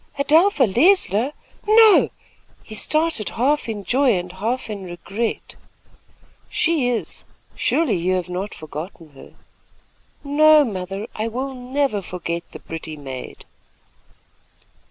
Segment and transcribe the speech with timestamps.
[0.17, 1.31] "Adelpha Leisler!
[1.67, 2.09] No"
[2.63, 5.55] He started, half in joy and half in regret.
[6.49, 7.23] "She is.
[7.53, 9.35] Surely, you have not forgotten her."
[10.23, 11.05] "No, mother.
[11.13, 13.45] I will never forget the pretty maid."